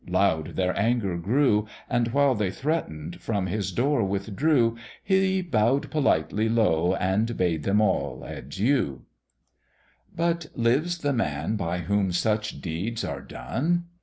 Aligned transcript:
Loud 0.07 0.55
their 0.55 0.75
anger 0.79 1.15
grew, 1.15 1.67
And 1.87 2.07
while 2.07 2.33
they 2.33 2.49
threat'ning 2.49 3.19
from 3.19 3.45
his 3.45 3.71
door 3.71 4.03
withdrew, 4.03 4.75
He 5.03 5.43
bow'd 5.43 5.91
politely 5.91 6.49
low, 6.49 6.95
and 6.95 7.37
bade 7.37 7.61
them 7.61 7.79
all 7.79 8.23
adieu, 8.23 9.03
But 10.15 10.47
lives 10.55 10.97
the 10.97 11.13
man 11.13 11.55
by 11.55 11.81
whom 11.81 12.11
such 12.13 12.61
deeds 12.61 13.05
are 13.05 13.21
done! 13.21 13.89